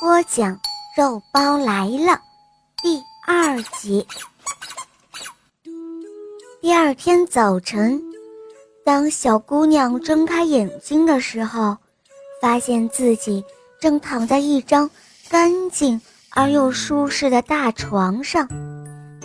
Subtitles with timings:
[0.00, 0.58] 播讲
[0.96, 2.18] 肉包来了，
[2.82, 4.06] 第二集。
[6.62, 8.02] 第二天早晨，
[8.82, 11.76] 当小姑娘睁开眼睛的时候，
[12.40, 13.44] 发现自己
[13.78, 14.88] 正躺在一张
[15.28, 18.48] 干净而又舒适的大床上，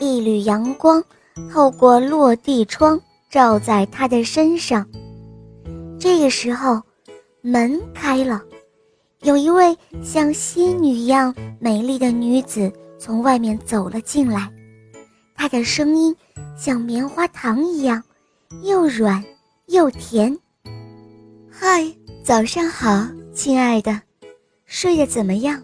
[0.00, 1.04] 一缕阳光
[1.52, 2.98] 透过落地窗
[3.30, 4.88] 照在她的身上。
[6.00, 6.80] 这个时候。
[7.44, 8.40] 门开了，
[9.22, 14.50] 有一位像仙女一样美丽的女子从外面走了进来，
[15.36, 16.14] 她的声音
[16.56, 18.02] 像棉花糖一样，
[18.64, 19.22] 又软
[19.66, 20.36] 又甜。
[21.48, 21.86] 嗨，
[22.24, 24.00] 早上好，亲爱的，
[24.66, 25.62] 睡得怎么样？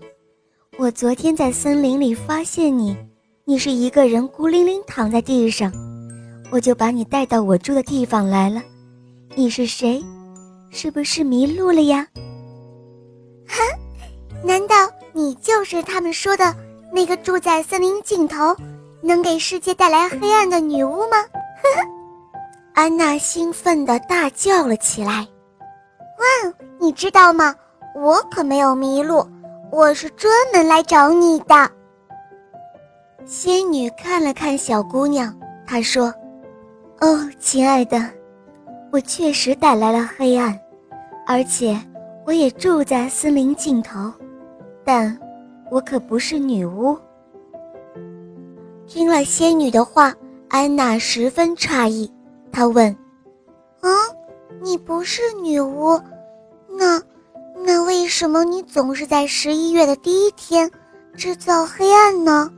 [0.79, 2.97] 我昨天在森林里发现你，
[3.45, 5.73] 你是一个人孤零零躺在地上，
[6.53, 8.63] 我就把你带到我住的地方来了。
[9.35, 10.01] 你是谁？
[10.71, 12.07] 是不是迷路了呀？
[14.43, 14.75] 难道
[15.13, 16.55] 你就是他们说的
[16.93, 18.55] 那个住在森林尽头、
[19.03, 21.17] 能给世界带来黑暗的女巫吗？
[21.63, 21.89] 呵呵，
[22.75, 25.27] 安娜兴奋地大叫了起来。
[26.19, 27.55] 哇，你知道吗？
[27.95, 29.27] 我可没有迷路，
[29.73, 31.71] 我是专门来找你的。
[33.27, 35.37] 仙女看了看小姑娘，
[35.67, 36.15] 她说
[37.01, 38.01] ：“哦，亲爱的。”
[38.91, 40.59] 我确实带来了黑暗，
[41.27, 41.79] 而且
[42.25, 44.11] 我也住在森林尽头，
[44.89, 45.15] 但
[45.71, 46.97] 我可不是女巫。
[48.87, 50.15] 听了仙女的话，
[50.49, 52.11] 安娜十分诧异，
[52.51, 52.91] 她问
[53.83, 53.91] ：“啊，
[54.63, 56.01] 你不是女巫？
[56.71, 56.99] 那
[57.67, 60.71] 那为什么你总是在十一月的第一天
[61.15, 62.51] 制造黑暗呢？”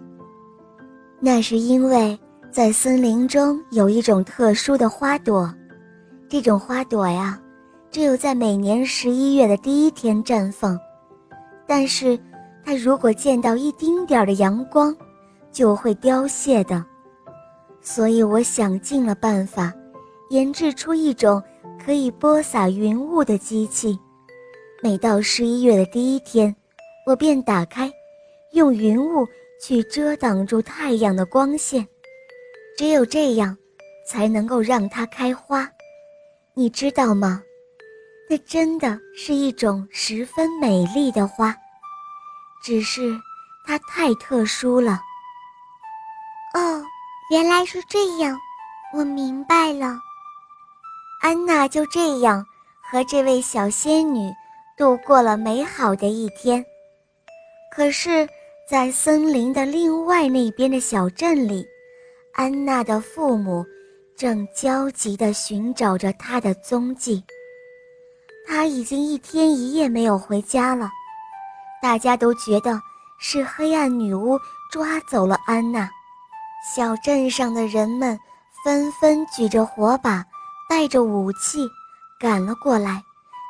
[1.19, 2.17] 那是因为
[2.53, 5.53] 在森林中有一种特殊的花朵。
[6.29, 7.41] 这种花朵呀，
[7.91, 10.79] 只有在每年十一月的第一天绽放，
[11.71, 12.19] 但是
[12.65, 14.93] 它如果见到一丁点儿的阳光，
[15.53, 16.85] 就会凋谢的。
[17.81, 19.73] 所以我想尽了办法，
[20.31, 21.41] 研制出一种
[21.79, 23.97] 可以播撒云雾的机器。
[24.83, 26.53] 每到十一月的第一天，
[27.07, 27.89] 我便打开，
[28.51, 29.25] 用云雾
[29.63, 31.87] 去遮挡住太阳的光线，
[32.77, 33.57] 只有这样，
[34.05, 35.71] 才能够让它开花。
[36.53, 37.41] 你知道吗？
[38.29, 41.53] 那真的是一种十分美丽的花，
[42.63, 43.19] 只是
[43.65, 45.01] 它太特殊了。
[46.55, 46.83] 哦，
[47.31, 48.39] 原来是这样，
[48.93, 49.99] 我明白了。
[51.23, 52.45] 安娜就这样
[52.83, 54.33] 和这位小仙女
[54.77, 56.65] 度过了美好的一天。
[57.75, 58.29] 可是，
[58.69, 61.65] 在森林的另外那边的小镇里，
[62.35, 63.65] 安娜的父母。
[64.17, 67.25] 正焦急地寻找着她的踪迹。
[68.47, 70.91] 他已经一天一夜没有回家了，
[71.83, 72.81] 大家都觉得
[73.19, 74.39] 是黑暗女巫
[74.71, 75.89] 抓走了安娜。
[76.75, 78.19] 小镇上的人们
[78.65, 80.25] 纷纷举着火把，
[80.69, 81.67] 带着武器
[82.19, 83.03] 赶了过来，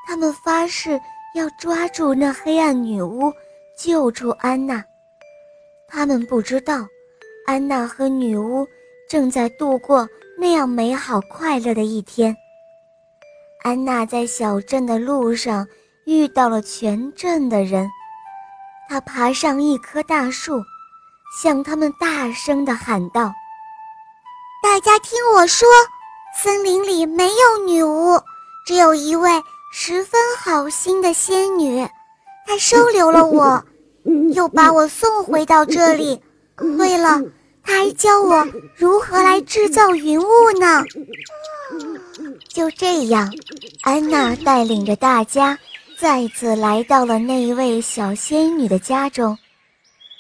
[0.07, 1.01] 他们发誓
[1.35, 3.33] 要抓住那黑暗女巫，
[3.77, 4.85] 救出安娜。
[5.89, 6.87] 他们不知道，
[7.47, 8.67] 安娜和女巫
[9.09, 10.09] 正在度过。
[10.39, 12.35] 那样美好快乐的一天，
[13.63, 15.69] 安娜在小镇的路上
[16.07, 17.87] 遇到了全镇的人。
[18.91, 20.65] 他爬上一棵大树，
[21.41, 23.33] 向他们大声地喊道
[24.61, 25.69] ：“大家听我说，
[26.43, 28.21] 森林里没有女巫，
[28.67, 29.31] 只有一位
[29.73, 31.89] 十分好心的仙女，
[32.45, 33.65] 她收留了我，
[34.35, 36.21] 又把我送回到这里。
[36.57, 37.23] 对了。”
[37.63, 38.45] 她还教我
[38.75, 40.83] 如何来制造云雾呢。
[42.49, 43.33] 就这样，
[43.83, 45.57] 安娜带领着大家
[46.01, 49.37] 再次来到了那一位小仙女的家中。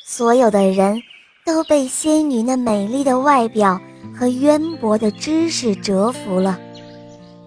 [0.04, 1.00] 所有的人
[1.42, 3.80] 都被仙女那美丽的外表
[4.14, 6.60] 和渊博的知识折服了。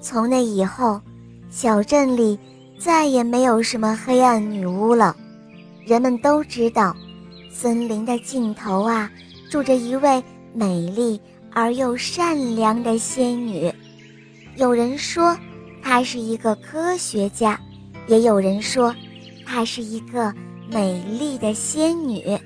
[0.02, 1.00] 从那以后，
[1.52, 2.40] 小镇里
[2.80, 5.16] 再也没有什么黑暗女巫了。
[5.86, 6.96] 人们都知道，
[7.52, 9.12] 森林的尽头啊。
[9.52, 10.24] 住着一位
[10.56, 11.22] 美丽
[11.52, 13.72] 而又善良的仙女，
[14.56, 15.38] 有人说
[15.84, 17.60] 她是一个科学家，
[18.08, 18.94] 也有人说
[19.46, 20.34] 她是一个
[20.70, 22.38] 美丽的仙女。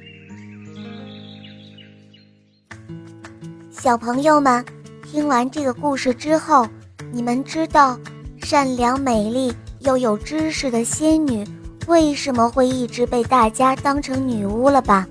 [3.71, 4.63] 小朋友们，
[5.03, 6.67] 听完这个故事之后，
[7.11, 7.97] 你们知道
[8.41, 11.45] 善良、美丽又有知识的仙女
[11.87, 15.07] 为什么会一直被大家当成女巫了吧？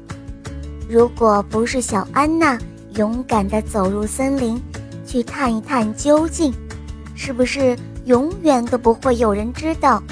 [0.89, 2.59] 如果不是小安娜
[2.95, 4.61] 勇敢地走入森林，
[5.07, 6.53] 去探一探究竟，
[7.15, 10.03] 是不是永远都不会有人知道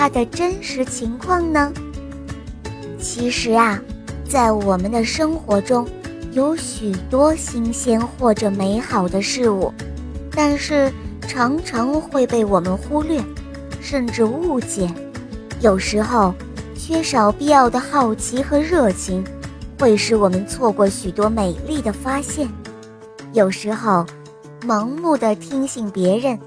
[0.00, 1.70] 她的真实情况呢？
[2.98, 3.78] 其实啊，
[4.26, 5.86] 在我们的生活中，
[6.32, 9.70] 有许多新鲜或者美好的事物，
[10.32, 10.90] 但是
[11.28, 13.22] 常常会被我们忽略，
[13.78, 14.90] 甚至误解。
[15.60, 16.32] 有时候，
[16.74, 19.22] 缺少必要的好奇和热情。
[19.78, 22.48] 会使我们错过许多美丽的发现，
[23.34, 24.06] 有时候，
[24.66, 26.38] 盲目的听信别人，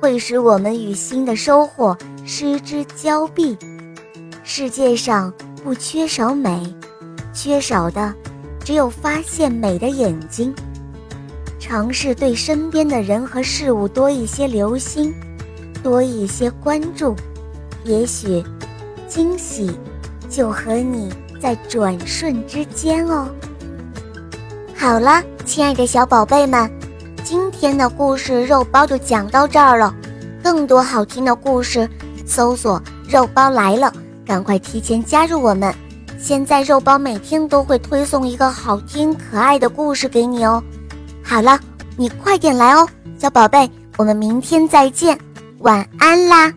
[0.00, 1.98] 会使我们与新的收获
[2.32, 3.58] 失之交臂。
[4.44, 5.34] 世界上
[5.64, 6.72] 不缺少美，
[7.34, 8.14] 缺少的
[8.64, 10.54] 只有发现美的眼睛。
[11.58, 15.12] 尝试对身边的人和事物多一些留心，
[15.82, 17.16] 多一些关注，
[17.82, 18.44] 也许，
[19.08, 19.76] 惊喜
[20.28, 21.12] 就和你。
[21.42, 23.26] 在转瞬之间哦。
[24.76, 26.70] 好了，亲爱的小宝贝们，
[27.24, 29.92] 今天的故事肉包就讲到这儿了。
[30.42, 31.88] 更多好听的故事，
[32.30, 32.80] 搜索
[33.10, 33.92] “肉包来了”，
[34.24, 35.74] 赶快提前加入我们。
[36.18, 40.62] 现在肉包每天都会推送一个好听可爱的故事给你哦。
[41.22, 41.58] 好了，
[41.96, 42.88] 你快点来哦，
[43.18, 45.18] 小宝贝，我们明天再见，
[45.58, 46.52] 晚安啦。